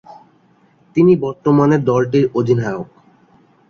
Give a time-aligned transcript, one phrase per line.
[0.95, 2.87] তিনি বর্তমানে দলটির অধিনায়ক।